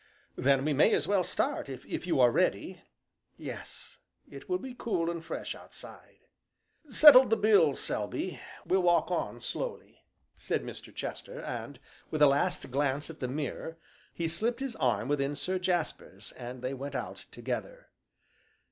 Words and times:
"Then 0.35 0.65
we 0.65 0.73
may 0.73 0.95
as 0.95 1.07
well 1.07 1.21
start, 1.23 1.69
if 1.69 2.07
you 2.07 2.19
are 2.19 2.31
ready?" 2.31 2.81
"Yes, 3.37 3.99
it 4.27 4.49
will 4.49 4.57
be 4.57 4.73
cool 4.75 5.11
and 5.11 5.23
fresh, 5.23 5.53
outside." 5.53 6.21
"Settle 6.89 7.25
the 7.27 7.37
bill, 7.37 7.75
Selby, 7.75 8.39
we'll 8.65 8.81
walk 8.81 9.11
on 9.11 9.39
slowly," 9.39 10.01
said 10.35 10.63
Mr. 10.63 10.91
Chester, 10.91 11.39
and, 11.39 11.77
with 12.09 12.23
a 12.23 12.25
last 12.25 12.71
glance 12.71 13.11
at 13.11 13.19
the 13.19 13.27
mirror, 13.27 13.77
he 14.11 14.27
slipped 14.27 14.59
his 14.59 14.75
arm 14.77 15.07
within 15.07 15.35
Sir 15.35 15.59
Jasper's, 15.59 16.31
and 16.31 16.63
they 16.63 16.73
went 16.73 16.95
out 16.95 17.25
together. 17.29 17.89